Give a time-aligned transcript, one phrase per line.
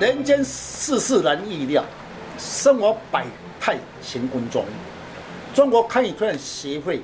[0.00, 1.84] 人间世事难预料，
[2.38, 3.26] 生活百
[3.58, 4.64] 态乾坤中。
[5.52, 7.02] 中国堪舆推展协会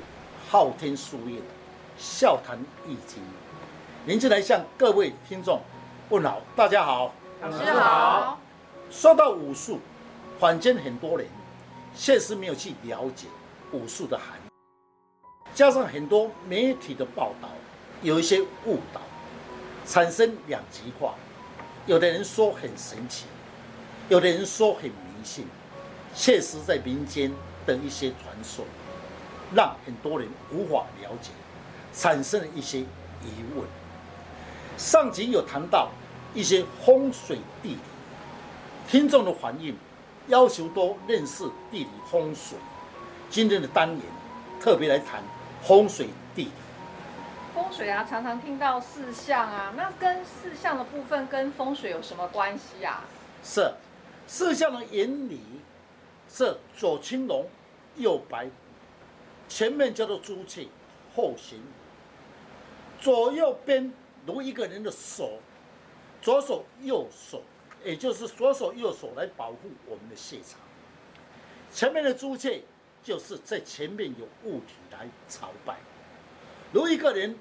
[0.49, 1.37] 昊天书院
[1.97, 2.57] 笑谈
[2.87, 3.21] 易经，
[4.05, 5.59] 您进来向各位听众
[6.07, 8.39] 问好，大家好，老师好。
[8.89, 9.81] 说到武术，
[10.39, 11.27] 坊间很多人
[11.93, 13.27] 确实没有去了解
[13.73, 14.49] 武术的含义，
[15.53, 17.49] 加上很多媒体的报道
[18.01, 19.01] 有一些误导，
[19.85, 21.13] 产生两极化。
[21.87, 23.25] 有的人说很神奇，
[24.09, 25.45] 有的人说很迷信，
[26.15, 27.31] 确实在民间
[27.63, 28.65] 的一些传说，
[29.53, 31.29] 让很多人无法了解，
[31.93, 33.67] 产生了一些疑问。
[34.77, 35.91] 上集有谈到
[36.33, 37.77] 一些风水地理，
[38.89, 39.77] 听众的反应
[40.27, 42.57] 要求多认识地理风水。
[43.29, 44.01] 今天的单元
[44.59, 45.23] 特别来谈
[45.61, 46.51] 风水地理。
[47.55, 53.05] 风水啊，常常听到四象啊，那跟四象的部分跟风水有什么关系啊？
[53.41, 53.71] 是，
[54.27, 55.39] 四象的原理
[56.29, 57.47] 是左青龙，
[57.95, 58.51] 右白虎，
[59.47, 60.67] 前面叫做朱雀，
[61.15, 61.61] 后行，
[62.99, 63.93] 左右边
[64.25, 65.39] 如一个人的手，
[66.21, 67.41] 左手右手，
[67.85, 70.59] 也就是左手右手来保护我们的现场。
[71.71, 72.61] 前面的朱雀
[73.01, 75.77] 就是在前面有物体来朝拜。
[76.75, 77.33] 如一个人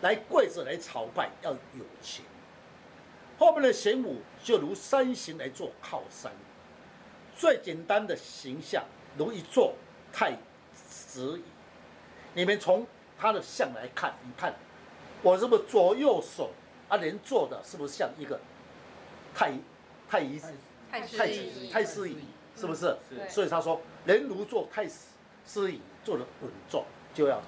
[0.00, 2.24] 来跪着来朝拜，要有钱。
[3.36, 6.30] 后面的玄武就如山形来做靠山。
[7.36, 8.84] 最简单的形象，
[9.16, 9.74] 如一座
[10.12, 10.38] 太
[10.72, 11.42] 子椅。
[12.32, 12.86] 你们从
[13.18, 14.54] 他的像来看，你看
[15.20, 16.52] 我是不是左右手
[16.88, 16.96] 啊？
[16.96, 18.38] 人坐的是不是像一个
[19.34, 19.52] 太
[20.08, 20.40] 太医
[20.88, 21.26] 太太
[21.72, 22.18] 太师椅？
[22.54, 22.96] 是不是？
[23.28, 27.42] 所以他说，人如坐太师椅，坐的稳重，就要。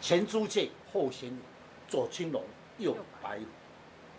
[0.00, 1.40] 前朱雀，后玄武，
[1.88, 2.42] 左青龙，
[2.78, 3.44] 右白虎。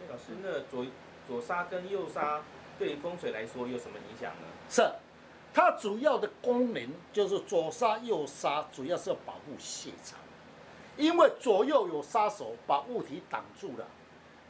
[0.10, 0.86] 老师，那左
[1.28, 2.42] 左杀跟右杀
[2.78, 4.48] 对风水来说有什么影响呢？
[4.70, 4.90] 是，
[5.54, 10.20] 它主要的功能就是左杀右杀，主要是要保护现场，
[10.98, 13.88] 因为左右有杀手把物体挡住了，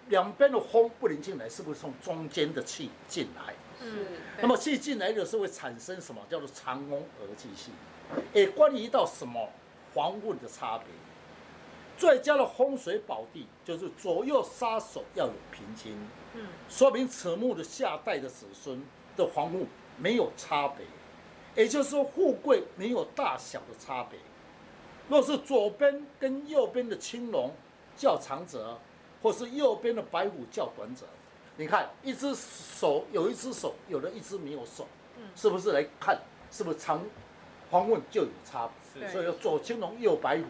[0.07, 3.53] 两边的风不能进来，是不是从中间的气进来？
[3.81, 4.05] 嗯。
[4.41, 6.21] 那么气进来的时候会产生什么？
[6.29, 7.71] 叫做藏风而进气。
[8.33, 9.49] 也关于到什么
[9.93, 10.87] 防问的差别？
[11.99, 15.93] 最佳的风水宝地就是左右杀手要有平均，
[16.33, 18.81] 嗯，说明此墓的下代的子孙
[19.17, 19.67] 的房屋
[19.97, 20.85] 没有差别，
[21.61, 24.17] 也就是说富贵没有大小的差别。
[25.09, 27.51] 若是左边跟右边的青龙
[27.97, 28.79] 较长者，
[29.21, 31.05] 或是右边的白虎较短者，
[31.57, 36.17] 你看一只手有一只手，有的一只没有手，嗯是不是来看
[36.49, 37.03] 是不是长
[37.69, 39.05] 黄问就有差别？
[39.09, 40.45] 所以左青龙右白虎。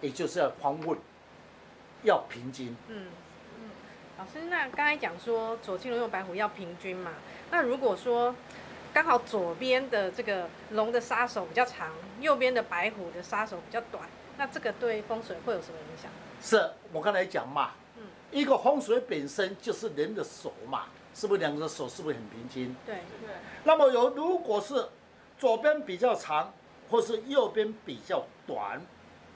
[0.00, 0.98] 也就是要方问，
[2.02, 2.76] 要平均。
[2.88, 3.06] 嗯
[3.58, 3.70] 嗯，
[4.18, 7.12] 老师，那刚才讲说左青龙右白虎要平均嘛？
[7.50, 8.34] 那如果说
[8.92, 11.90] 刚好左边的这个龙的杀手比较长，
[12.20, 14.04] 右边的白虎的杀手比较短，
[14.36, 16.10] 那这个对风水会有什么影响？
[16.40, 22.76] 是我刚才讲嘛，嗯，一个风水本身就是人的手嘛，是不是两个的手是不是很平均？
[22.84, 23.34] 对对。
[23.64, 24.88] 那么有如果是
[25.38, 26.52] 左边比较长，
[26.90, 28.80] 或是右边比较短。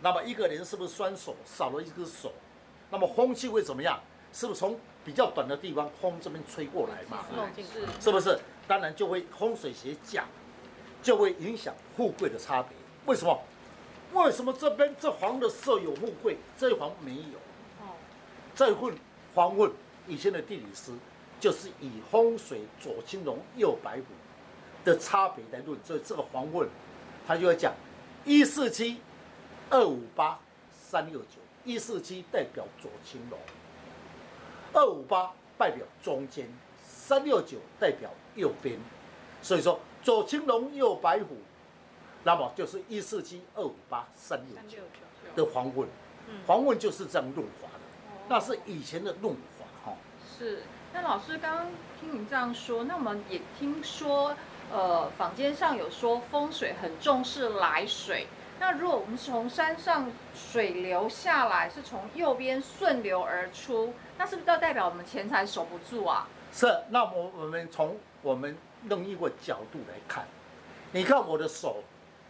[0.03, 2.33] 那么一个人是不是双手少了一只手？
[2.91, 4.01] 那么风气会怎么样？
[4.33, 7.25] 是不是从比较短的地方风这边吹过来嘛？
[7.57, 7.63] 是
[8.01, 8.39] 是不是？
[8.69, 10.25] 当然就会风水学讲，
[11.03, 12.71] 就会影响富贵的差别。
[13.07, 13.43] 为什么？
[14.13, 17.39] 为什么这边这黄的色有富贵，这一黄没有？
[17.81, 17.95] 哦，
[18.55, 18.95] 这份
[19.35, 19.71] 房问
[20.07, 20.93] 以前的地理师
[21.39, 24.05] 就是以风水左青龙右白虎
[24.85, 26.69] 的差别来论，所以这个黄问
[27.27, 27.73] 他就会讲
[28.25, 29.01] 一四七。
[29.71, 30.39] 二五八
[30.73, 33.39] 三六九，一四七代表左青龙，
[34.73, 36.49] 二五八代表中间，
[36.83, 38.81] 三六九代表右边，
[39.41, 41.37] 所以说左青龙右白虎，
[42.25, 44.79] 那么就是一四七二五八三六九
[45.37, 45.89] 的黄问，
[46.49, 47.81] 黄问就是这样润滑的，
[48.29, 49.97] 那是以前的润滑哈。
[50.37, 51.67] 是，那老师刚刚
[52.01, 54.35] 听你这样说，那我们也听说，
[54.73, 58.27] 呃，坊间上有说风水很重视来水。
[58.61, 66.29] 那如果我们从山上水流下来，是从右边顺流而出，那是不是就代表我们钱财守不住啊？
[66.53, 66.67] 是。
[66.91, 68.55] 那我我们从我们
[68.85, 70.27] 另一个角度来看，
[70.93, 71.83] 你看我的手，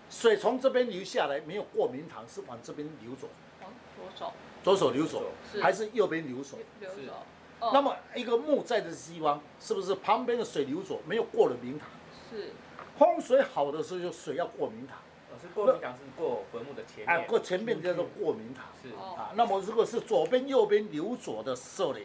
[0.08, 3.26] 水从这边流下来，没有过明堂，是往这边流走。
[3.60, 4.32] 往左手。
[4.62, 5.24] 左手流走，
[5.60, 6.56] 还是右边流走？
[6.78, 7.12] 流走。
[7.58, 7.70] 哦。
[7.74, 11.88] 那么一个墓在的地方，是不是旁边的水流走，没有过了明堂？
[12.30, 12.52] 是。
[12.96, 14.96] 风水好的时候，就水要过明堂。
[15.40, 17.08] 是过明堂，是过坟墓的前面。
[17.08, 18.66] 啊，过前面叫做过明堂。
[18.82, 22.00] 是啊，那么如果是左边、右边流左的时候呢，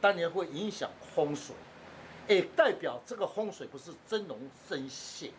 [0.00, 1.54] 当然会影响风水。
[2.28, 4.38] 也代表这个风水不是真龙
[4.68, 5.32] 真谢。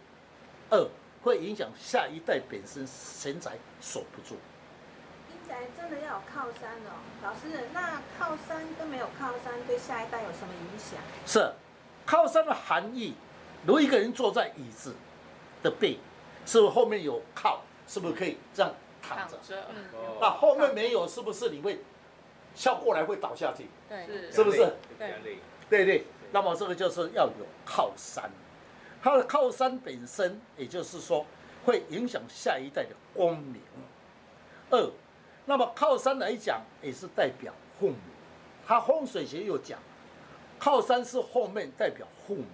[0.69, 0.87] 二
[1.23, 4.35] 会影响下一代本身钱财守不住。
[5.29, 10.99] 阴宅真的要有靠山哦，老师，那靠山跟没有靠山对下一代有什么影响？
[11.25, 11.53] 是，
[12.05, 13.13] 靠山的含义，
[13.65, 14.93] 如一个人坐在椅子
[15.63, 15.97] 的背，
[16.45, 17.61] 是不是后面有靠？
[17.87, 19.37] 是不是可以这样躺着？
[19.69, 19.83] 嗯，
[20.21, 21.79] 那后面没有，是不是你会
[22.55, 23.67] 翘过来会倒下去？
[23.89, 24.57] 对，是是不是？
[24.97, 25.13] 对
[25.69, 26.05] 对对。
[26.31, 28.31] 那么这个就是要有靠山，
[29.03, 31.25] 它的靠山本身，也就是说
[31.65, 33.61] 会影响下一代的光明。
[34.69, 34.89] 二，
[35.45, 37.95] 那么靠山来讲，也是代表父母。
[38.65, 39.77] 它风水学又讲，
[40.57, 42.45] 靠山是后面代表父母。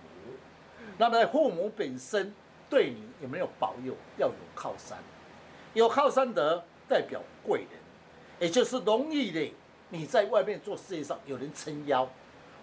[0.98, 2.34] 那么父母本身
[2.70, 3.94] 对你有没有保佑？
[4.18, 4.98] 要有靠山。
[5.74, 7.80] 有靠山的代表贵人，
[8.40, 9.54] 也就是容易的。
[9.90, 12.10] 你在外面做事业上有人撑腰，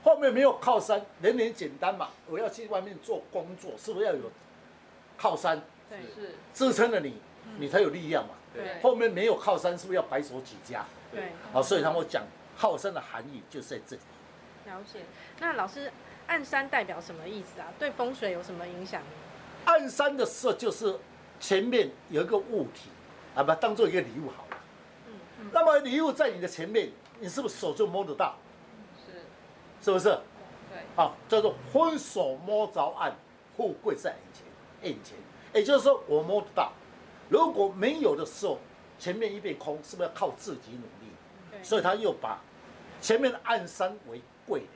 [0.03, 2.09] 后面没有靠山，人人简单嘛。
[2.29, 4.31] 我要去外面做工作，是不是要有
[5.17, 5.63] 靠山？
[5.89, 7.19] 对，是支撑了你，
[7.59, 8.35] 你才有力量嘛。
[8.53, 10.85] 对后面没有靠山，是不是要白手起家？
[11.11, 12.25] 对，好，所以他们讲
[12.59, 14.03] 靠山的含义就在这里。
[14.67, 15.01] 了解。
[15.39, 15.91] 那老师，
[16.27, 17.69] 暗山代表什么意思啊？
[17.79, 19.03] 对风水有什么影响？
[19.65, 20.99] 暗山的时候就是
[21.39, 22.91] 前面有一个物体。
[23.35, 24.57] 啊，把它当做一个礼物好了。
[25.09, 25.51] 嗯嗯。
[25.53, 28.37] 那么礼物在你的前面，你是不是手就摸得到？
[29.05, 29.11] 是。
[29.85, 30.05] 是不是？
[30.71, 30.81] 对。
[30.95, 33.13] 好，叫做分手摸着暗，
[33.57, 34.89] 富贵在眼前。
[34.89, 35.17] 眼前，
[35.53, 36.73] 也就是说我摸得到。
[37.29, 38.61] 如果没有的时候，
[39.01, 41.13] 前面一片空，是不是要靠自己努力？
[41.51, 41.65] 对。
[41.65, 42.39] 所以他又把
[43.01, 44.69] 前面的暗山为贵人。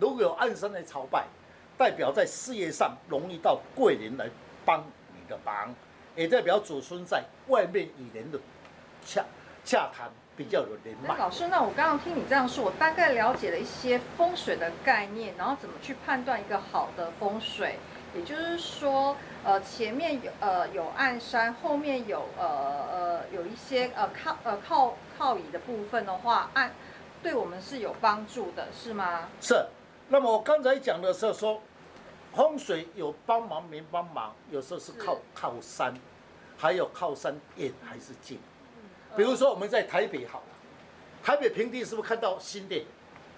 [0.00, 1.28] 如果有暗山来朝拜，
[1.76, 4.28] 代表在事业上容易到贵人来
[4.64, 5.74] 帮你的忙。
[6.16, 8.38] 也代表祖孙在外面与人的
[9.04, 9.24] 洽
[9.64, 11.16] 洽谈比较有人脉。
[11.16, 17.80] 老师，那我刚刚听你这样说，我大概了解了一些风水的概念，然后怎么去判断一个好的风水。
[18.14, 22.46] 也就是说，呃，前面有呃有暗山，后面有呃
[22.92, 26.72] 呃有一些呃靠呃靠靠椅的部分的话，暗
[27.24, 29.28] 对我们是有帮助的，是吗？
[29.40, 29.66] 是。
[30.08, 31.60] 那么我刚才讲的时候说。
[32.36, 35.94] 风水有帮忙没帮忙，有时候是靠靠山，
[36.58, 38.40] 还有靠山远还是近。
[39.16, 40.46] 比如说我们在台北好了，
[41.22, 42.84] 台北平地是不是看到新店？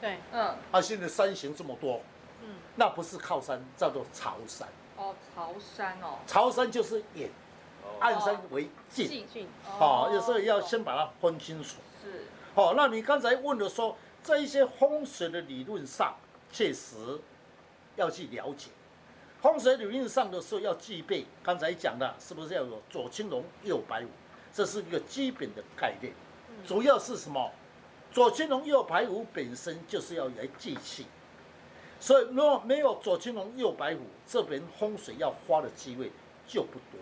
[0.01, 0.55] 对，嗯。
[0.73, 2.01] 啊，现在山形这么多，
[2.41, 4.67] 嗯，那不是靠山，叫做潮山。
[4.97, 6.17] 哦，潮山哦。
[6.27, 7.29] 潮山就是远，
[8.01, 9.07] 暗山为近。
[9.07, 9.47] 近近。
[9.79, 11.77] 哦，有时候要先把它分清楚。
[12.03, 12.25] 是。
[12.55, 16.17] 好，那你刚才问的说，在一些风水的理论上，
[16.57, 16.97] 确实
[17.97, 18.71] 要去了解。
[19.43, 24.09] 风水理论上的时候要具备，刚才讲的是不是要有左青龙右白虎？
[24.55, 26.15] 这是一个基本的概念。
[26.67, 27.53] 主要是什么？
[28.11, 31.05] 左青龙右白虎本身就是要来聚气，
[32.01, 36.11] 所以如果没有左青龙右白虎，这边风水要花的机会
[36.49, 36.99] 就不多。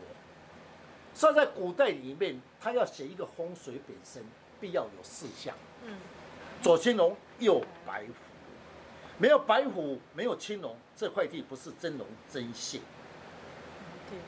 [1.15, 4.25] 所以在古代里面，他要写一个风水本身
[4.61, 5.55] 必要有四项。
[6.61, 8.13] 左青龙右白虎。
[9.19, 12.79] 没有白虎，没有青龙，这块地不是真龙真谢。
[14.11, 14.19] 对。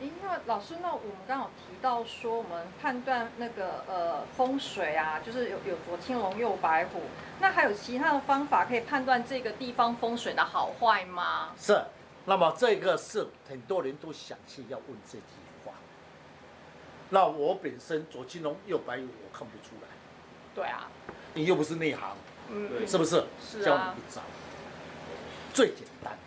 [0.00, 7.02] 诶，那老师，那我们刚好提到说，我们判断那个呃风水啊，就是有有左青龙右白虎，
[7.40, 11.50] 那还有其他的方法可以判断这个地方风水的好坏吗？
[11.58, 11.80] 是。
[12.26, 15.24] 那么这个是很多人都想去要问这句
[15.64, 15.72] 话。
[17.10, 19.88] 那我本身左青龙右白虎，我看不出来。
[20.54, 20.88] 对啊。
[21.32, 22.16] 你又不是内行。
[22.50, 23.24] 嗯，是不是？
[23.40, 23.64] 是啊。
[23.64, 24.22] 教你一招，
[25.52, 26.18] 最简单。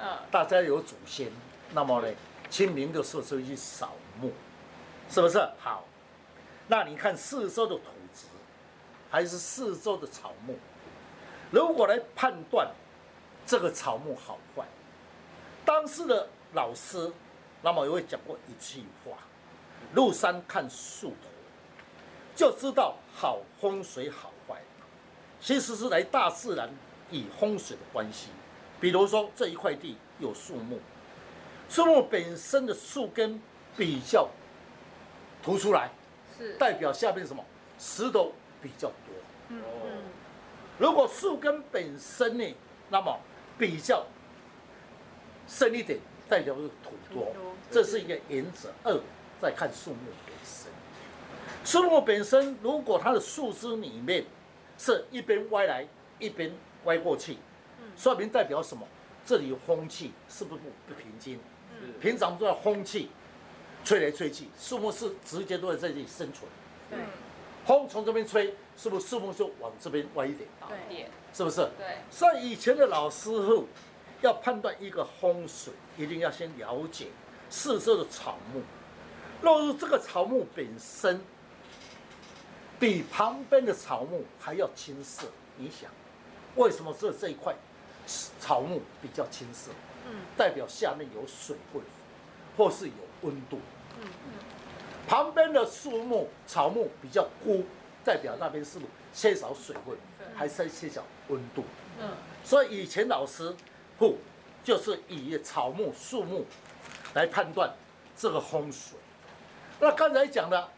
[0.00, 0.18] 嗯。
[0.30, 1.30] 大家有祖先，
[1.72, 2.08] 那么呢，
[2.50, 4.32] 清明的时候就去扫墓，
[5.10, 5.38] 是不是？
[5.58, 5.84] 好。
[6.68, 7.82] 那你看四周的土
[8.14, 8.26] 质，
[9.10, 10.54] 还是四周的草木？
[11.50, 12.70] 如果来判断
[13.46, 14.64] 这个草木好坏，
[15.64, 17.12] 当时的老师，
[17.62, 19.16] 那么也会讲过一句话：
[19.94, 21.28] 入山看树头，
[22.34, 24.30] 就知道好风水好。
[25.44, 26.70] 其实是来大自然
[27.10, 28.28] 与风水的关系，
[28.80, 30.80] 比如说这一块地有树木，
[31.68, 33.38] 树木本身的树根
[33.76, 34.26] 比较
[35.42, 35.90] 凸出来，
[36.38, 37.44] 是代表下面什么
[37.78, 38.32] 石头
[38.62, 39.14] 比较多。
[39.50, 39.58] 嗯，
[40.78, 42.54] 如果树根本身呢，
[42.88, 43.20] 那么
[43.58, 44.06] 比较
[45.46, 47.34] 深一点，代表是土多，
[47.70, 48.72] 这是一个原则。
[48.82, 48.98] 二，
[49.42, 50.72] 再看树木本身，
[51.66, 54.24] 树木本身如果它的树枝里面。
[54.84, 55.88] 是一边歪来，
[56.18, 56.52] 一边
[56.84, 57.38] 歪过去，
[57.96, 58.86] 说明代表什么？
[59.24, 61.40] 这里有风气，是不是不不平均？
[62.02, 63.08] 平常都要风气
[63.82, 67.00] 吹来吹去，树木是直接都在这里生存。
[67.64, 70.46] 风从这边吹，是不是树木就往这边歪一点？
[70.68, 71.62] 对，是不是？
[71.78, 73.66] 对，所以以前的老师傅
[74.20, 77.06] 要判断一个风水，一定要先了解
[77.48, 78.60] 四周的草木。
[79.40, 81.22] 落入这个草木本身
[82.84, 85.26] 比旁边的草木还要青色，
[85.56, 85.90] 你想，
[86.54, 87.54] 为什么只有这一块
[88.38, 89.70] 草木比较青色？
[90.06, 91.80] 嗯，代表下面有水分，
[92.58, 93.58] 或是有温度。
[94.02, 94.06] 嗯
[95.08, 97.64] 旁边的树木、草木比较枯，
[98.04, 99.96] 代表那边是不是缺少水分，
[100.34, 101.64] 还是缺少温度？
[101.98, 102.10] 嗯，
[102.44, 103.54] 所以以前老师
[103.98, 104.18] 不
[104.62, 106.44] 就是以草木、树木
[107.14, 107.74] 来判断
[108.14, 108.98] 这个风水。
[109.80, 110.68] 那刚才讲的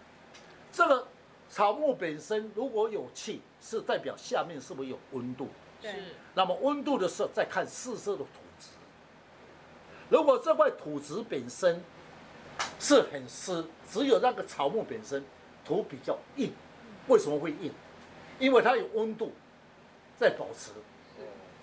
[0.72, 1.08] 这个
[1.56, 5.48] 草木本身如果有气，是代表下面是不是有温度？
[5.80, 5.98] 对是，
[6.34, 8.26] 那么温度的时候再看四色的土
[8.60, 8.66] 质。
[10.10, 11.82] 如果这块土质本身
[12.78, 15.24] 是很湿，只有那个草木本身
[15.64, 16.52] 土比较硬，
[17.08, 17.72] 为什么会硬？
[18.38, 19.32] 因为它有温度
[20.18, 20.72] 在保持，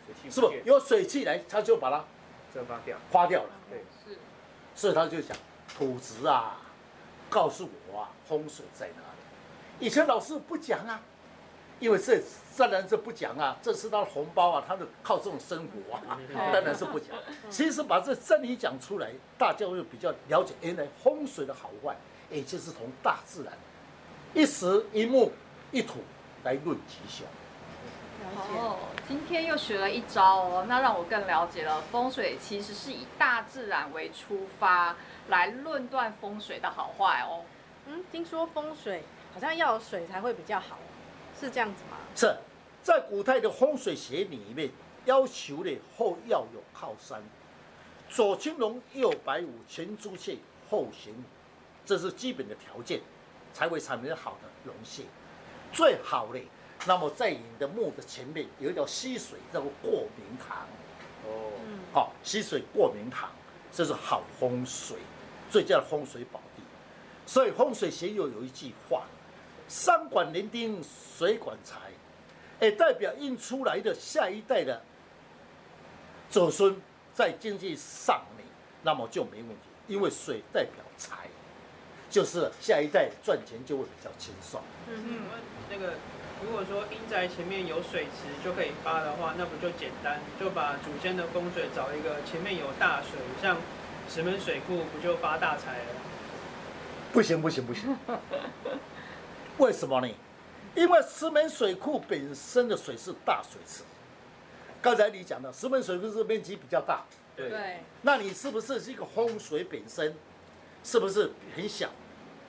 [0.08, 2.04] 水气是不有水汽来，它就把它
[2.52, 2.98] 蒸发掉？
[3.12, 3.50] 花掉了。
[3.70, 4.18] 对，是，
[4.74, 5.38] 所以他就讲
[5.78, 6.60] 土质啊，
[7.30, 9.13] 告诉我啊，风水在哪里？
[9.84, 11.02] 以前老师不讲啊，
[11.78, 12.18] 因为这
[12.58, 16.18] 当然是不讲啊，这是他的红包啊，他的靠这种生活啊，
[16.54, 17.10] 当然是不讲。
[17.50, 21.98] 其实把这真理讲出来，大家会比较了解原来风水的好坏，
[22.30, 23.54] 也就是从大自然
[24.34, 25.34] 一石一木
[25.74, 26.00] 一土
[26.46, 27.28] 来论吉祥。
[28.38, 34.96] 哦，今天又学了一招哦，那让我更了解了风水其实是以大自然为出发
[35.28, 37.42] 来论断风水的好坏哦。
[37.86, 40.78] 嗯，听说风水好像要有水才会比较好，
[41.40, 41.98] 是这样子吗？
[42.16, 42.36] 是
[42.84, 44.70] 在古代的风水学里面，
[45.06, 47.24] 要求的后要有靠山，
[48.08, 50.38] 左青龙，右白虎，前朱雀，
[50.70, 51.24] 后玄武，
[51.84, 53.02] 这是基本的条件，
[53.54, 55.04] 才会产生好的龙穴。
[55.72, 56.40] 最好的，
[56.86, 60.68] 那么在你的墓的前面有一条溪水，叫做过明堂。
[61.26, 63.32] 哦，嗯，好，溪水过明堂，
[63.72, 64.98] 这是好风水，
[65.50, 66.62] 最佳的风水宝地。
[67.26, 69.06] 所以风水学又有一句话：
[69.74, 70.80] 山管连丁，
[71.18, 71.80] 水管财，
[72.62, 74.80] 也代表印出来的下一代的
[76.30, 76.80] 子孙
[77.12, 78.46] 在经济上面，
[78.84, 79.56] 那么就没问题，
[79.88, 81.28] 因为水代表财，
[82.08, 84.62] 就是下一代赚钱就会比较轻松。
[84.88, 85.20] 嗯嗯，
[85.72, 85.94] 那个
[86.46, 90.20] 如果说阴宅前面有水池就可以发的话，那不就简单？
[90.40, 93.58] 就把祖先的风水找一个前面有大水，像
[94.08, 95.86] 石门水库，不就发大财了？
[97.12, 97.98] 不行不行不行，
[99.58, 100.10] 为什么呢？
[100.76, 103.84] 因为石门水库本身的水是大水池。
[104.82, 107.04] 刚才你讲的石门水库是面积比较大，
[107.36, 110.16] 对，那你是不是这个风水本身
[110.84, 111.90] 是不是很小？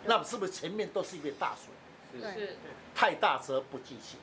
[0.07, 2.21] 那是不是前面都是一片大水？
[2.21, 2.57] 是是，
[2.95, 4.17] 太大则不济气，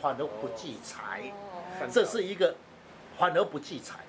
[0.00, 1.32] 反而不济财。
[1.32, 2.54] 哦，这是一个
[3.18, 4.00] 反而不济财。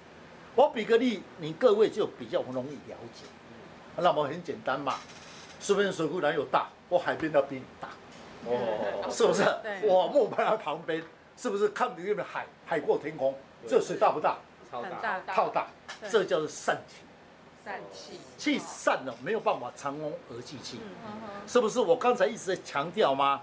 [0.56, 3.26] 我比个例，你各位就比较容易了解。
[3.98, 4.96] 那么很简单嘛，
[5.60, 6.70] 石门水库哪有大？
[6.90, 7.90] 我海边的比你大。
[8.46, 9.88] 哦，是不是对？
[9.88, 11.04] 我木板在旁边，
[11.38, 13.36] 是不是看里面海，海过天空？
[13.68, 14.38] 这水大不大？
[14.72, 15.68] 超大，超大，
[16.10, 16.96] 这叫做散气。
[17.64, 20.80] 散气，气散了，没有办法藏翁而济气，
[21.46, 21.80] 是不是？
[21.80, 23.42] 我刚才一直在强调吗？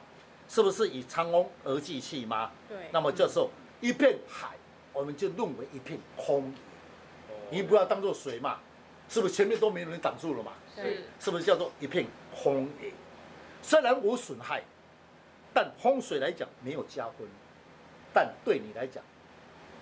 [0.49, 2.50] 是不是以藏翁而济气吗？
[2.69, 3.49] 对，那么这时候
[3.81, 4.57] 一片海，
[4.93, 6.52] 我们就认为一片空
[7.52, 8.59] 野，你不要当做水嘛，
[9.09, 10.52] 是不是前面都没有人挡住了嘛？
[10.75, 12.69] 是，是不是叫做一片空？
[13.62, 14.64] 虽然无损害，
[15.61, 17.27] 但风水来讲没有加分，
[18.15, 19.03] 但对你来讲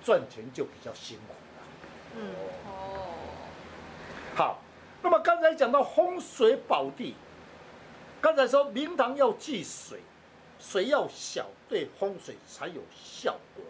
[0.03, 1.63] 赚钱就比较辛苦了。
[2.17, 2.31] 嗯，
[2.67, 3.13] 哦，
[4.35, 4.59] 好，
[5.03, 7.15] 那么刚才讲到风水宝地，
[8.23, 10.01] 刚才说明堂要忌水，
[10.59, 13.63] 水要小，对风水才有效果。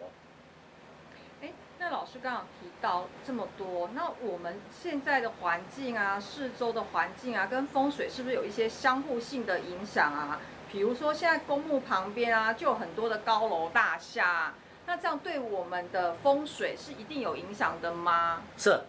[1.41, 10.39] 哎，那老师刚刚提到这么多，那我们现在的环境啊，四周的环境啊，跟风水是不是有一些相互性的影响啊？
[10.71, 14.53] 比如说现在公墓旁边啊，就有很多的高楼大厦啊，
[14.85, 18.41] 那这样对我们的风水是一定有影响的吗？
[18.57, 18.79] 是，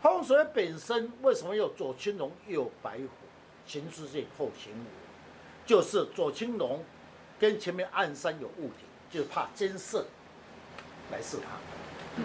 [0.00, 3.08] 风水本身为什么有左青龙右白虎，
[3.66, 4.86] 前朱雀后玄武？
[5.66, 6.84] 就是左青龙
[7.38, 10.06] 跟前面暗山有物体，就是怕尖射
[11.12, 12.22] 来射它。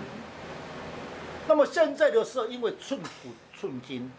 [1.48, 4.12] 那么现在的时候，因为寸土寸金，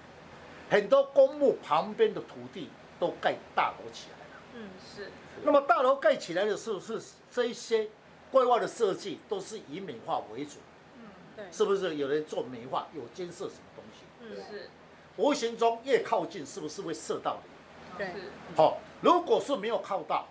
[0.70, 2.70] 很多公墓旁边的土地
[3.00, 4.25] 都盖大楼起来了。
[4.58, 5.10] 嗯，是，
[5.44, 6.98] 那么大楼盖起来的时候，是
[7.30, 7.88] 这一些
[8.32, 10.52] 规划的设计都是以美化为主，
[10.96, 11.02] 嗯，
[11.36, 11.96] 对，是不是？
[11.96, 14.06] 有人做美化，有监设什么东西？
[14.22, 14.70] 嗯，是，
[15.16, 17.98] 无形中越靠近，是不是会射到你？
[17.98, 20.26] 对是，好、如果是没有靠到，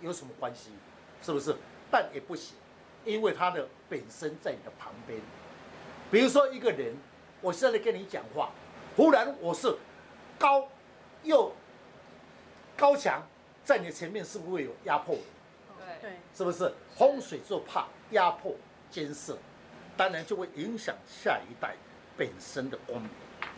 [0.00, 0.70] 有什么关系？
[1.22, 1.54] 是不是？
[1.90, 2.56] 但也不行，
[3.04, 5.20] 因为它的本身在你的旁边。
[6.10, 6.96] 比如说一个人，
[7.40, 8.50] 我现在跟你讲话，
[8.96, 9.76] 忽然我是
[10.38, 10.68] 高
[11.22, 11.52] 又
[12.76, 13.22] 高强，
[13.64, 15.16] 在你前面是不是会有压迫？
[15.78, 16.72] 对，对，是不是？
[16.96, 18.54] 风水就怕压迫、
[18.90, 19.34] 监视，
[19.96, 21.74] 当然就会影响下一代
[22.16, 23.10] 本身的光明，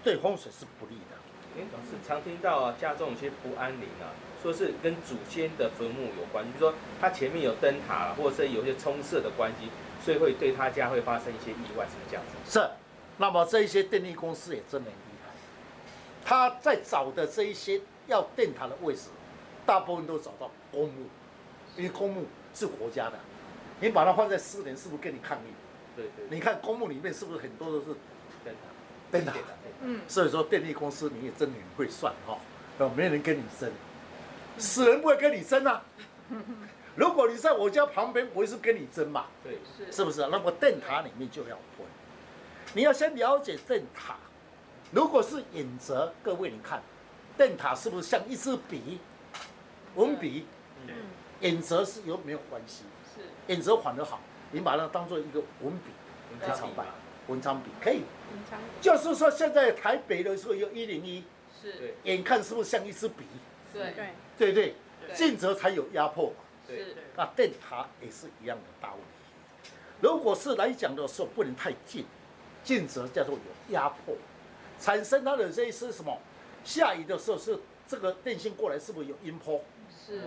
[0.03, 1.17] 对风水是不利的。
[1.59, 9.69] 哎，老师常听到啊，家中有些不安宁啊，说是跟祖先的坟墓有关，比如说他前面有灯塔，或者是有些冲射的关系，
[10.05, 12.59] 所以会对他家会发生一些意外，是不是这样子？
[12.59, 12.69] 是。
[13.19, 15.33] 那么这一些电力公司也真的很厉害，
[16.23, 19.09] 他在找的这一些要电塔的位置，
[19.67, 21.07] 大部分都找到公墓，
[21.77, 23.19] 因为公墓是国家的，
[23.81, 25.53] 你把它放在私人，是不是跟你抗议？
[25.97, 26.27] 对对。
[26.31, 27.87] 你看公墓里面是不是很多都是
[28.45, 28.61] 灯塔？
[29.11, 29.35] 灯塔。
[29.83, 30.01] 嗯。
[30.07, 32.39] 所以说电力公司你也真的很会算哈，
[32.79, 33.71] 哦，没人跟你争，
[34.57, 35.85] 死人不会跟你争啊。
[36.97, 39.27] 如果你在我家旁边，我也是跟你争嘛。
[39.45, 39.93] 对，是。
[39.93, 40.27] 是不是？
[40.29, 41.87] 那么电塔里面就要分。
[42.73, 44.17] 你要先了解电塔，
[44.93, 46.83] 如果是影泽，各位你看，
[47.37, 48.99] 电塔是不是像一支笔，
[49.97, 50.47] 文笔？
[50.87, 50.95] 嗯。
[51.41, 52.85] 影泽是有没有关系？
[53.15, 53.23] 是。
[53.53, 54.21] 演泽反而好，
[54.53, 55.91] 你把它当做一个文笔，
[56.41, 56.85] 来朝拜，
[57.27, 58.03] 文昌笔可以。
[58.31, 58.65] 文昌笔。
[58.81, 61.25] 就是说，现在台北的时候有一零一，
[61.61, 61.95] 是。
[62.05, 63.25] 眼看是不是像一支笔？
[63.73, 64.09] 对对。
[64.39, 64.75] 对对，
[65.15, 66.37] 近则才有压迫嘛。
[66.67, 66.95] 是。
[67.17, 69.71] 那电塔也是一样的道理。
[70.01, 72.05] 如果是来讲的时候，不能太近。
[72.65, 74.17] 近则叫做有压迫，
[74.81, 76.19] 产生它的这一些什么？
[76.65, 79.63] 下雨的时候是这个电线过来，是不是有音波？
[80.07, 80.23] 是。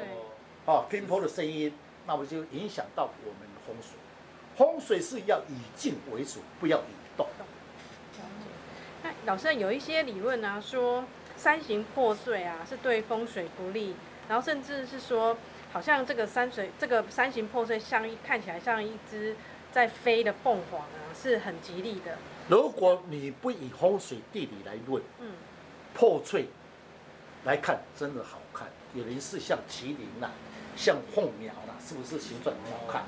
[0.66, 1.74] 哦，音波的声音，
[2.06, 3.98] 那么就影响到我们的风水。
[4.56, 7.26] 风水是要以静为主，不要以动。
[9.02, 11.06] 那老师有一些理论啊，说
[11.38, 13.96] 山形破碎啊是对风水不利，
[14.28, 15.38] 然后甚至是说，
[15.72, 19.36] 好像这个山水这个山形破碎像一看起来像一只
[19.72, 21.00] 在飞的凤凰啊。
[21.22, 22.18] 是很吉利的。
[22.48, 25.32] 如果你不以风水地理来论，嗯，
[25.94, 26.48] 破碎
[27.46, 28.68] 来看真的好看。
[28.94, 30.34] 有人是像麒麟呐、啊，
[30.76, 33.04] 像凤鸟啦，是不是形状很好看？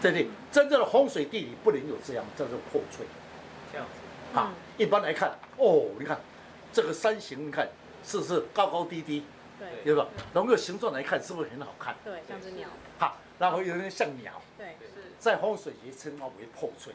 [0.00, 0.28] 对不对？
[0.50, 3.06] 真正的风水地理不能有这样叫做破碎。
[3.72, 3.92] 这样子。
[4.34, 6.20] 好，一般来看，哦，你看
[6.72, 7.68] 这个山形，你看
[8.04, 9.24] 是不是高高低低？
[9.58, 10.08] 对，对吧？
[10.32, 11.94] 从个形状来看，是不是很好看？
[12.04, 12.68] 对，像只鸟。
[12.98, 14.42] 好，然后有人像鸟。
[14.58, 15.12] 对，是。
[15.18, 16.92] 在风水学称它为破碎。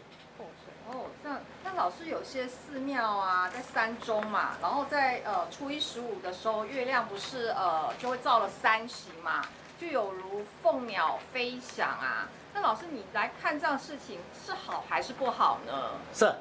[0.90, 9.46] 哦，那那老师有些寺庙啊，在山中嘛，然后在呃初一十五的时候，月亮不是呃就会造了山形嘛，
[9.80, 12.30] 就有如凤鸟飞翔啊。
[12.54, 15.92] 那老师你来看这样事情是好还是不好呢？
[16.14, 16.34] 是。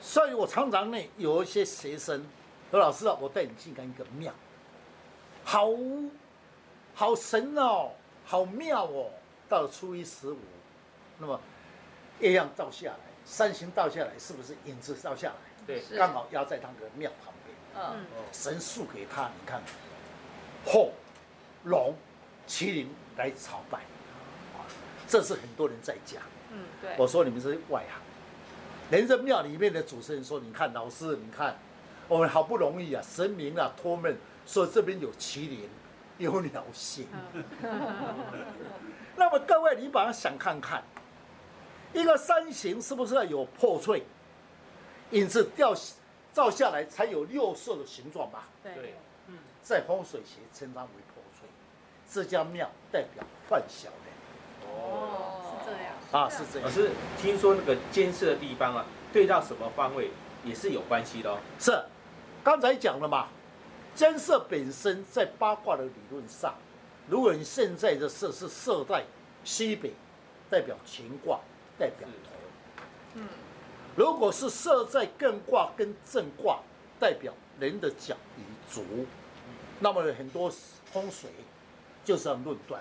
[0.00, 2.24] 所以我常常呢有一些学生
[2.70, 4.32] 说，老师啊，我带你去看一个庙，
[5.44, 5.66] 好
[6.94, 7.90] 好神哦，
[8.24, 9.10] 好妙哦。
[9.48, 10.38] 到了初一十五，
[11.18, 11.40] 那么
[12.20, 15.34] 月亮照下来，山形倒下来，是不是影子倒下来？
[15.64, 17.56] 对，刚好压在那个庙旁边。
[17.76, 19.62] 嗯，神树给他，你看，
[20.64, 20.90] 凤、
[21.62, 21.94] 龙、
[22.48, 23.78] 麒麟来朝拜，
[25.06, 26.20] 这是很多人在讲。
[26.50, 26.90] 嗯，对。
[26.98, 28.02] 我说你们是外行。
[28.90, 31.56] 连这庙里面的主持人说：“你看，老师，你看，
[32.08, 34.12] 我们好不容易啊，神明啊托梦
[34.44, 35.70] 说这边有麒麟，
[36.18, 37.06] 有鸟形。
[39.14, 40.82] 那么各位，你把它想看看，
[41.92, 44.02] 一个山形是不是要有破碎，
[45.10, 45.74] 影子掉
[46.32, 48.48] 照下来才有六色的形状吧？
[48.62, 48.94] 对，
[49.26, 51.48] 嗯，在风水学称它为破碎。
[52.08, 54.72] 这家庙代表犯小人。
[54.72, 55.94] 哦，是这样。
[56.12, 56.68] 啊，是这样。
[56.68, 60.10] 老师，听说那个监视的地方啊，对到什么方位
[60.44, 61.38] 也是有关系的哦。
[61.58, 61.76] 是，
[62.44, 63.28] 刚才讲了嘛，
[63.94, 66.54] 监视本身在八卦的理论上，
[67.08, 69.04] 如果你现在的设是设在
[69.42, 69.92] 西北，
[70.48, 71.40] 代表乾卦，
[71.80, 72.30] 代表头。
[73.14, 73.26] 嗯。
[73.96, 76.60] 如果是设在艮卦跟震卦，
[77.00, 78.84] 代表人的脚与足。
[79.80, 80.48] 那么很多
[80.92, 81.30] 风水
[82.04, 82.80] 就是要论断。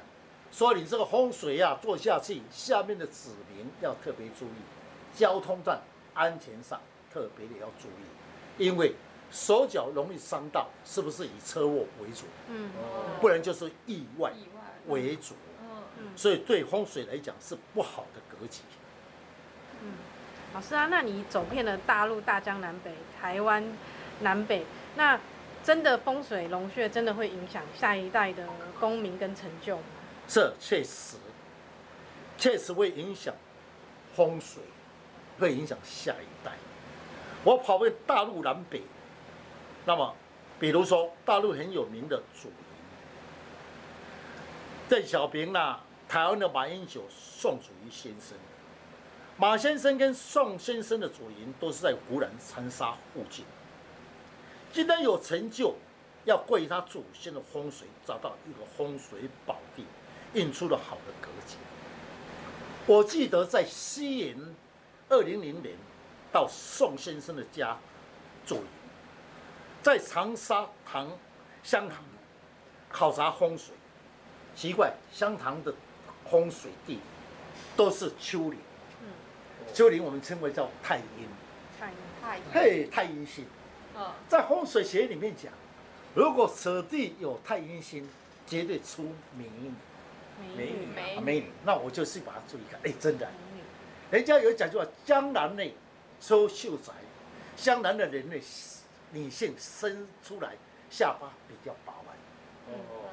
[0.52, 5.80] 所以你这个风水呀、啊，做下去，下面的子民要特别注意，交通上
[6.14, 6.80] 安全上
[7.14, 8.94] 特别的要注意，因为
[9.32, 12.26] 手脚容易伤到，是不是以车祸为主？
[12.50, 12.70] 嗯，
[13.22, 14.34] 不然就是意外
[14.88, 15.36] 为主。
[15.62, 15.68] 嗯
[16.00, 18.62] 嗯，所以对风水来讲是不好的格局。
[19.84, 19.94] 嗯，
[20.54, 23.63] 老师啊，那你走遍了大陆大江南北、台湾
[24.22, 24.65] 南北，
[24.96, 25.20] 那
[25.63, 28.48] 真的风水龙穴真的会影响下一代的
[28.80, 29.84] 功名跟成就吗？
[30.28, 31.18] 这确实，
[32.38, 33.34] 确实会影响
[34.15, 34.62] 风水，
[35.39, 36.52] 会影响下一代。
[37.44, 38.84] 我跑遍大陆南北，
[39.86, 40.13] 那么，
[40.60, 42.52] 比如说大陆很有名的祖
[44.89, 48.38] 邓小平啊，台湾的马英九、宋楚瑜先生，
[49.39, 53.45] 马先生跟宋先生的祖营都是在湖南长沙附近。
[54.73, 55.75] 今天有成就，
[56.25, 59.86] 要跪他祖先的风水，找到一个风水宝地，
[60.34, 61.56] 印出了好的格局。
[62.86, 64.54] 我记得在西营
[65.08, 65.73] 二零零年，
[66.34, 67.78] 到宋先生的家
[68.45, 68.65] 祖坟，
[69.82, 71.10] 在长沙塘
[71.63, 72.04] 香塘
[72.91, 73.73] 考察风水，
[74.54, 75.73] 奇怪，香塘的
[76.30, 76.99] 风水地
[77.78, 78.60] 都是丘陵，
[79.73, 81.27] 丘陵我们称为叫太阴，
[81.79, 82.43] 太阴太阴。
[82.53, 83.45] 嘿，太阴星。
[83.95, 85.51] 嗯，在风水学里面讲，
[86.13, 88.08] 如果此地有太阴星，
[88.47, 89.03] 绝对出
[89.38, 89.71] 美女，
[90.55, 91.51] 美女美女。
[91.65, 93.27] 那我就是把它注意看，哎，真的，
[94.12, 95.75] 人家有讲究啊，江南内
[96.21, 96.93] 出秀才，
[97.55, 98.41] 江南的人类
[99.12, 100.53] 女性生出来
[100.89, 102.15] 下巴比较饱满，
[102.73, 103.10] 哦，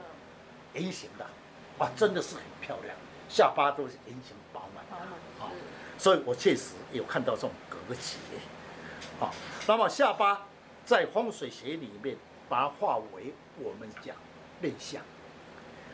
[0.75, 1.27] 圆形的，
[1.79, 2.97] 哇，真的是很漂亮，
[3.29, 5.51] 下巴都是圆形饱满好的，嘛啊，
[5.99, 8.17] 所以我确实有看到这种格局，
[9.19, 9.35] 好，
[9.67, 10.47] 那么下巴
[10.85, 12.17] 在风水学里面
[12.49, 14.15] 把它化为我们讲
[14.61, 15.03] 面相，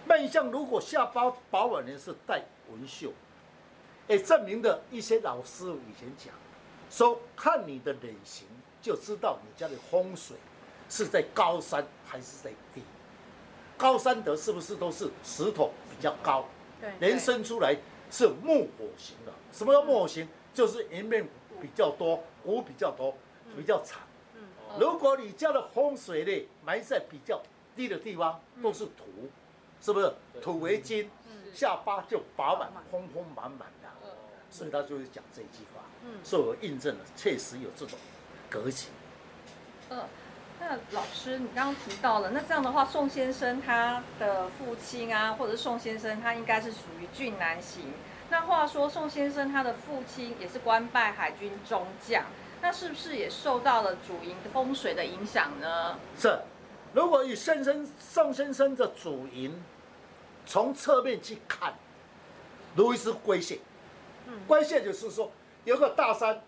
[0.09, 3.13] 面相如果下巴饱满的是带纹绣，
[4.09, 6.35] 也证明的一些老师以前讲，
[6.91, 8.47] 说看你的脸型
[8.83, 10.37] 就知道你家的风水
[10.89, 12.83] 是在高山还是在低，
[13.79, 16.45] 高山的是不是都是石头比较高？
[16.81, 17.77] 对，人生出来
[18.13, 20.29] 是木火型的，什么叫木火型？
[20.53, 21.27] 就是颜面
[21.63, 23.17] 比较多，骨比较多，
[23.57, 24.03] 比较长。
[24.37, 24.43] 嗯
[24.79, 27.43] 如果你家的风水呢埋在比较
[27.75, 29.05] 低的地方，都是土，
[29.81, 30.13] 是不是？
[30.41, 31.11] 土为金，
[31.55, 33.89] 下巴就饱满，丰丰满满的。
[34.51, 37.99] 所以他就是讲这一句话，嗯所以我印证了，确实有这种
[38.51, 38.89] 格局。
[39.91, 40.05] 嗯，
[40.65, 47.93] 那老师，你刚刚提到了，那这样的话，宋先生他的父亲啊，或者宋先生，他应该是属于俊男型。
[48.31, 52.25] 那话说，宋先生他的父亲也是官拜海军中将，
[52.61, 55.99] 那是不是也受到了主营风水的影响呢？
[56.17, 56.39] 是，
[56.95, 59.61] 如果以先生宋先生的主营，
[60.47, 61.75] 从侧面去看，
[62.77, 63.59] 如一是龟蟹。
[64.29, 65.33] 嗯龟蟹就是说
[65.65, 66.41] 有个大山，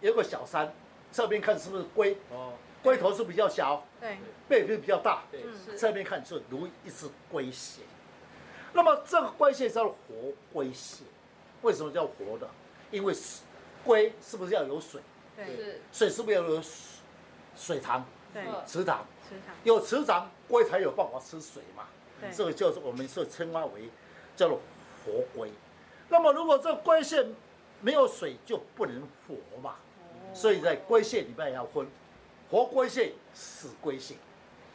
[0.00, 0.72] 有个小山，
[1.12, 2.16] 侧面看是不是龟？
[2.30, 5.42] 哦，龟头是比较小，对，背是比较大，对，
[5.76, 7.82] 侧面看是如一只龟蟹。
[8.72, 11.04] 那么这个龟蟹叫做活龟蟹，
[11.62, 12.48] 为什么叫活的？
[12.90, 13.14] 因为
[13.84, 15.00] 龟是不是要有水？
[15.36, 16.72] 对，水是不是要有水
[17.56, 19.06] 水塘、对，嗯池塘？
[19.28, 21.84] 池塘，有池塘，龟才有办法吃水嘛。
[22.20, 23.90] 对，这个就是我们是称它为
[24.36, 24.60] 叫做
[25.04, 25.50] 活龟。
[26.08, 27.26] 那么如果这龟蟹
[27.80, 29.74] 没有水，就不能活嘛。
[30.34, 31.86] 所以在龟蟹里面要分
[32.50, 34.14] 活龟蟹、死龟蟹。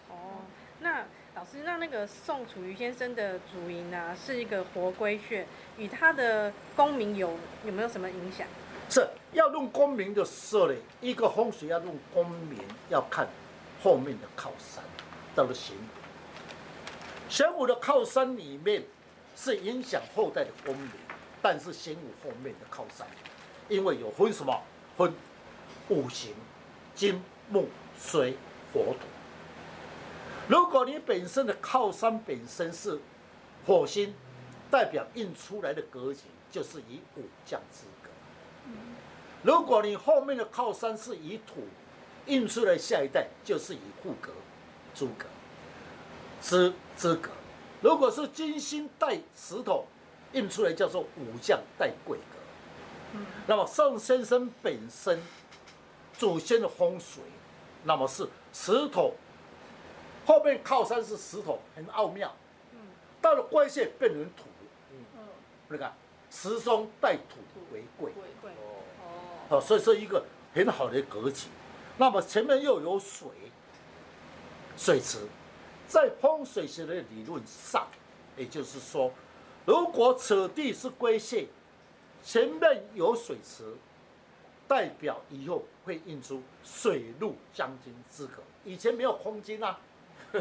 [0.09, 0.41] 哦，
[0.79, 1.05] 那
[1.35, 8.47] 老师，那那个宋楚瑜先生的主营啊，是一个活龟穴，与他的功名有有没有什么影响？
[8.89, 12.59] 是要论功名的时候呢，一个风水要论功名，
[12.89, 13.27] 要看
[13.81, 14.83] 后面的靠山，
[15.35, 15.79] 叫做玄武。
[17.27, 18.83] 玄武的靠山里面
[19.35, 20.91] 是影响后代的功名，
[21.41, 23.07] 但是玄武后面的靠山，
[23.67, 24.61] 因为有分什么？
[24.95, 25.11] 分
[25.89, 26.35] 五行：
[26.93, 27.19] 金、
[27.53, 28.35] 木、水、
[28.73, 29.05] 火、土。
[30.47, 32.99] 如果你本身的靠山本身是
[33.63, 34.11] 火星，
[34.71, 38.09] 代表印出来的格局就是以武将之格。
[39.43, 41.67] 如果你后面的靠山是以土
[42.25, 44.31] 印出来，下一代就是以护格、
[44.95, 45.25] 诸格
[46.41, 47.29] 之资格。
[47.81, 49.85] 如果是金星带石头
[50.31, 53.19] 印出来，叫做武将带贵格。
[53.45, 55.21] 那么宋先生本身
[56.17, 57.21] 祖先的风水，
[57.83, 59.13] 那么是石头
[60.25, 62.33] 后面靠山是石头，很奥妙。
[63.21, 64.43] 到了龟蟹变成土，
[64.91, 65.23] 嗯，
[65.69, 65.91] 那个
[66.29, 67.39] 石松带土
[67.71, 68.11] 为贵。
[68.11, 68.83] 贵贵哦，
[69.49, 71.47] 哦，哦，所以是一个很好的格局。
[71.97, 73.29] 那么前面又有水，
[74.75, 75.19] 水池，
[75.87, 77.87] 在风水学的理论上，
[78.35, 79.11] 也就是说，
[79.65, 81.47] 如果此地是龟蟹，
[82.23, 83.73] 前面有水池，
[84.67, 88.41] 代表以后会印出水陆将军资格。
[88.65, 89.79] 以前没有空军啊，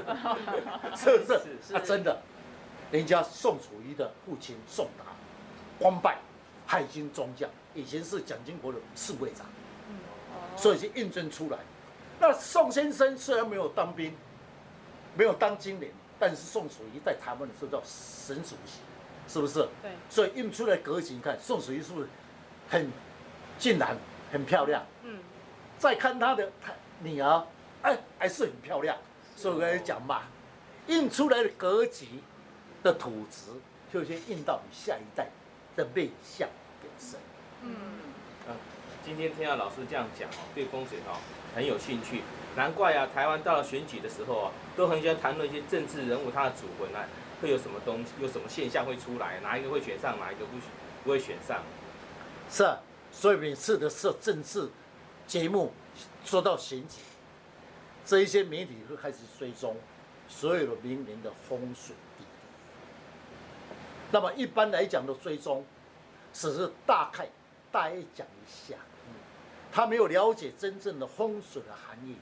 [0.96, 1.40] 是不是？
[1.66, 2.20] 是啊，真的，
[2.90, 5.04] 人家宋楚瑜的父亲宋达，
[5.78, 6.18] 官拜
[6.66, 9.46] 海军中将，以前是蒋经国的侍卫长。
[10.54, 11.58] 所以就印证出来。
[12.20, 14.14] 那宋先生虽然没有当兵，
[15.16, 18.80] 没有当军人，但是宋楚瑜在台湾的时候叫省主席，
[19.26, 19.66] 是不是？
[19.80, 22.08] 对，所以印出来格局，你看宋楚瑜是不是
[22.68, 22.90] 很
[23.58, 23.96] 俊男、
[24.30, 24.84] 很漂亮？
[25.04, 25.20] 嗯，
[25.82, 27.44] 再看他的他女儿，
[27.82, 28.96] 哎，还是很漂亮。
[29.34, 30.22] 所以我跟你讲嘛，
[30.86, 32.06] 印出来的格局
[32.84, 33.50] 的土质，
[33.92, 35.26] 就先印到你下一代
[35.74, 36.48] 的面相
[36.80, 37.18] 本身。
[37.62, 37.74] 嗯，
[38.46, 38.54] 啊，
[39.04, 41.18] 今天听到老师这样讲哦，对风水哦
[41.52, 42.22] 很有兴趣，
[42.54, 47.04] 难怪啊，台湾到了选举的时候啊，都很喜欢谈论一些政治人物他的祖魂啊，
[47.42, 50.52] 会有什么东西，有什么现象会出来，哪一个会选上，哪一个不
[51.02, 51.60] 不会选上。
[52.48, 52.78] 是啊，
[53.10, 54.70] 所以每次的时候政治
[55.32, 55.72] 节目
[56.26, 57.00] 说到刑警，
[58.04, 59.74] 这一些媒体会开始追踪
[60.28, 62.26] 所有的名人的风水地理。
[64.10, 65.64] 那么一般来讲的追踪，
[66.34, 67.30] 只是大概
[67.70, 68.76] 大概讲一下，
[69.72, 72.16] 他没有了解真正的风水的含义，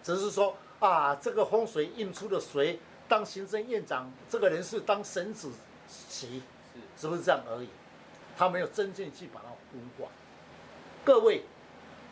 [0.00, 2.78] 只是说啊，这个风水印出的谁
[3.08, 5.50] 当行政院长，这个人是当神子
[5.88, 6.40] 席，
[6.72, 7.68] 是是不是这样而已？
[8.38, 10.08] 他没有真正去把它分化。
[11.04, 11.44] 各位，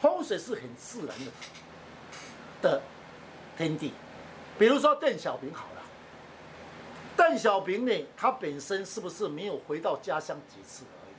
[0.04, 1.32] 风水是很自然的
[2.60, 2.82] 的
[3.56, 3.94] 天地，
[4.58, 5.80] 比如说邓小平好了，
[7.16, 11.14] 邓小平呢，他本身是不是没有回到家乡几次而已？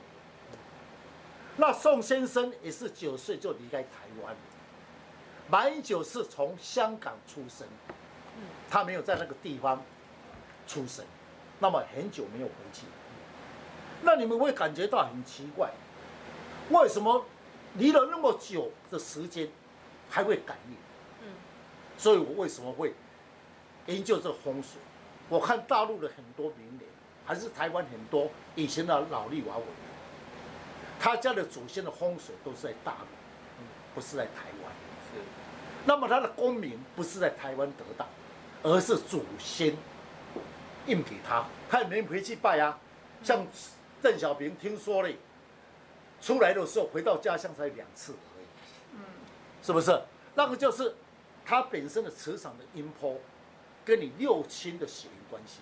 [1.56, 3.88] 那宋先生也是九岁就离开台
[4.22, 4.36] 湾，
[5.50, 7.66] 马英九是从香港出生，
[8.70, 9.82] 他没有在那个地方
[10.68, 11.04] 出生，
[11.58, 12.82] 那么很久没有回去。
[14.02, 15.72] 那你们会感觉到很奇怪，
[16.70, 17.24] 为什么
[17.78, 19.48] 离了那么久的时间
[20.10, 20.76] 还会感应？
[21.22, 21.28] 嗯，
[21.96, 22.94] 所以我为什么会
[23.86, 24.80] 研究这个风水？
[25.28, 26.88] 我看大陆的很多名人，
[27.24, 29.74] 还是台湾很多以前的老立娃委员，
[30.98, 34.72] 他家的祖先的风水都是在大陆，不是在台湾。
[35.12, 35.20] 是，
[35.84, 38.06] 那么他的功名不是在台湾得到，
[38.62, 39.76] 而是祖先
[40.86, 42.78] 印给他，他也没回去拜啊，
[43.22, 43.46] 像。
[44.02, 45.08] 邓小平听说了，
[46.20, 48.46] 出来的时候回到家乡才两次而已，
[48.94, 49.00] 嗯，
[49.62, 50.00] 是不是？
[50.34, 50.94] 那个就是
[51.44, 53.16] 它本身的磁场的音波，
[53.84, 55.60] 跟你六亲的血缘关系，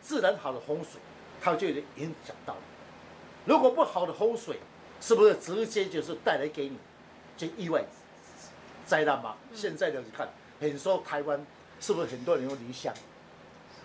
[0.00, 1.00] 自然好的风水，
[1.40, 3.52] 它就影响到你。
[3.52, 4.58] 如果不好的风水，
[5.00, 6.78] 是不是直接就是带来给你
[7.36, 7.84] 就意外
[8.84, 9.36] 灾难吗？
[9.52, 11.44] 现在的你看，很多台湾
[11.80, 12.92] 是不是很多人有离乡？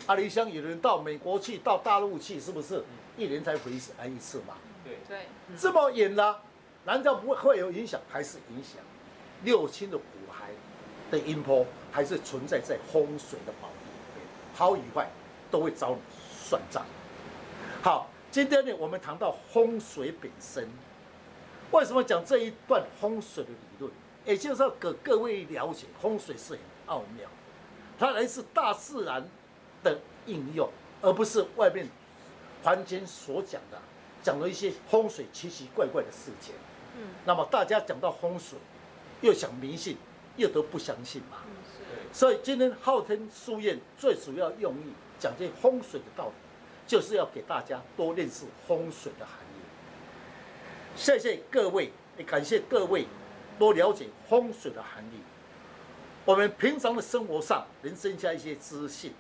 [0.08, 2.84] 啊，离乡有人到美国去，到大陆去，是不是？
[3.18, 4.56] 一年才回来一次嘛？
[4.84, 6.42] 对对，这么远了，
[6.86, 8.00] 难道不会会有影响？
[8.10, 8.82] 还是影响？
[9.44, 15.10] 六亲的骨骸的音波还是存在在风水的宝地里面，好与坏
[15.50, 15.98] 都会找你
[16.48, 16.84] 算账。
[17.82, 20.70] 好，今天呢，我们谈到风水本身，
[21.72, 23.92] 为什么讲这一段风水的理论？
[24.26, 27.28] 也就是要给各位了解，风水是很奥妙，
[27.98, 29.28] 它来自大自然
[29.84, 30.70] 的应用，
[31.02, 31.88] 而不是外面。
[32.62, 33.82] 坊间所讲的，
[34.22, 36.54] 讲了一些风水奇奇怪怪的事情。
[36.98, 38.58] 嗯，那么大家讲到风水，
[39.22, 39.98] 又想迷信，
[40.36, 41.38] 又都不相信嘛。
[41.46, 42.20] 嗯，是。
[42.20, 46.34] 所以今天昊天书院最主要用意讲这风水的道理，
[46.86, 49.62] 就是要给大家多认识风水的含义。
[50.96, 53.08] 谢谢各位，也感谢各位
[53.58, 55.22] 多了解风水的含义。
[56.26, 59.14] 我们平常的生活上能增加一些自信。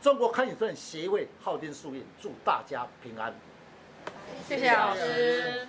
[0.00, 3.34] 中国堪舆专业协会昊天书院祝大家平安。
[4.48, 5.68] 谢谢老师。